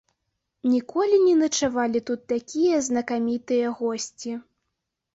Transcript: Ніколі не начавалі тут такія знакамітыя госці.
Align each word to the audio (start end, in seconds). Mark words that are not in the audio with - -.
Ніколі 0.73 1.19
не 1.25 1.35
начавалі 1.43 2.03
тут 2.09 2.21
такія 2.35 2.83
знакамітыя 2.89 3.79
госці. 3.79 4.31